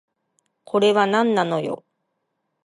[0.63, 1.85] これはなんなのよ